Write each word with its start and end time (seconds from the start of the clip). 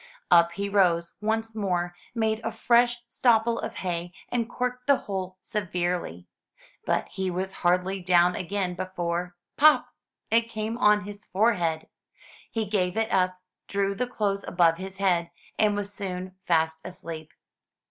Up 0.31 0.53
he 0.53 0.67
rose 0.67 1.13
once 1.21 1.55
more, 1.55 1.93
made 2.15 2.43
a 2.43 2.51
fresh 2.51 3.03
stopple 3.07 3.59
of 3.59 3.75
hay, 3.75 4.11
and 4.29 4.49
corked 4.49 4.87
the 4.87 4.95
hole 5.01 5.37
severely. 5.41 6.25
But 6.87 7.07
he 7.09 7.29
was 7.29 7.53
hardly 7.61 8.01
down 8.01 8.35
again 8.35 8.73
before— 8.73 9.35
^pop! 9.59 9.85
it 10.31 10.49
came 10.49 10.75
on 10.79 11.03
his 11.03 11.25
forehead. 11.25 11.87
He 12.49 12.65
gave 12.65 12.97
it 12.97 13.11
up, 13.11 13.37
drew 13.67 13.93
the 13.93 14.07
clothes 14.07 14.43
above 14.47 14.79
his 14.79 14.97
head, 14.97 15.29
and 15.59 15.75
was 15.75 15.93
soon 15.93 16.33
fast 16.47 16.79
asleep. 16.83 17.31